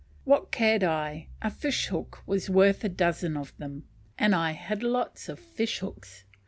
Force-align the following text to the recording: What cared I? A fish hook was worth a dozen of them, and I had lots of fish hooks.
What 0.23 0.51
cared 0.51 0.83
I? 0.83 1.27
A 1.43 1.51
fish 1.51 1.85
hook 1.89 2.23
was 2.25 2.49
worth 2.49 2.83
a 2.83 2.89
dozen 2.89 3.37
of 3.37 3.55
them, 3.59 3.83
and 4.17 4.33
I 4.33 4.53
had 4.53 4.81
lots 4.81 5.29
of 5.29 5.37
fish 5.39 5.77
hooks. 5.77 6.23